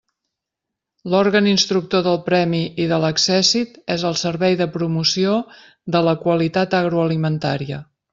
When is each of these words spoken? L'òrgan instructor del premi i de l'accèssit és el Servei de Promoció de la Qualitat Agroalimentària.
L'òrgan 1.13 1.49
instructor 1.49 2.03
del 2.07 2.15
premi 2.29 2.61
i 2.85 2.87
de 2.91 2.99
l'accèssit 3.03 3.77
és 3.97 4.05
el 4.11 4.17
Servei 4.21 4.57
de 4.63 4.69
Promoció 4.79 5.35
de 5.97 6.03
la 6.09 6.17
Qualitat 6.25 6.75
Agroalimentària. 6.81 7.79